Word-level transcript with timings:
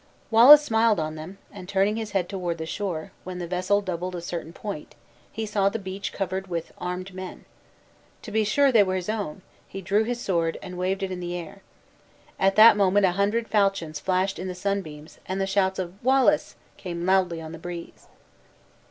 Wallace 0.31 0.63
smiled 0.63 0.99
on 0.99 1.13
them; 1.13 1.37
and 1.53 1.69
turning 1.69 1.95
his 1.95 2.09
head 2.09 2.27
toward 2.27 2.57
the 2.57 2.65
shore, 2.65 3.11
when 3.23 3.37
the 3.37 3.45
vessel 3.45 3.81
doubled 3.81 4.15
a 4.15 4.21
certain 4.21 4.51
point, 4.51 4.95
he 5.31 5.45
saw 5.45 5.69
the 5.69 5.77
beach 5.77 6.11
covered 6.11 6.47
with 6.47 6.71
armed 6.79 7.13
men. 7.13 7.45
To 8.23 8.31
be 8.31 8.43
sure 8.43 8.71
they 8.71 8.81
were 8.81 8.95
his 8.95 9.09
own, 9.09 9.43
he 9.67 9.79
drew 9.79 10.03
his 10.03 10.19
sword, 10.19 10.57
and 10.63 10.75
waved 10.75 11.03
it 11.03 11.11
in 11.11 11.19
the 11.19 11.35
air. 11.35 11.61
At 12.39 12.55
that 12.55 12.75
moment 12.77 13.05
a 13.05 13.11
hundred 13.11 13.47
falchions 13.47 13.99
flashed 13.99 14.39
in 14.39 14.47
the 14.47 14.55
sunbeams, 14.55 15.19
and 15.27 15.39
the 15.39 15.45
shouts 15.45 15.77
of 15.77 16.03
"Wallace!" 16.03 16.55
came 16.77 17.05
loudly 17.05 17.39
on 17.39 17.51
the 17.51 17.59
breeze. 17.59 18.07